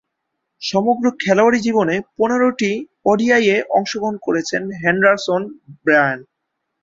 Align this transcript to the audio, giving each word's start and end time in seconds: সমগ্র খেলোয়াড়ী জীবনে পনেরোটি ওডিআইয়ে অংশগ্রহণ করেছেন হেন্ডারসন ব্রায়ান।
সমগ্র 0.61 1.05
খেলোয়াড়ী 1.21 1.59
জীবনে 1.61 1.95
পনেরোটি 2.17 2.71
ওডিআইয়ে 3.05 3.55
অংশগ্রহণ 3.77 4.15
করেছেন 4.25 4.61
হেন্ডারসন 4.81 5.41
ব্রায়ান। 5.83 6.19